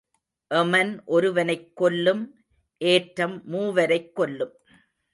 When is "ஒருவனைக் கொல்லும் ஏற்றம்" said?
1.05-3.41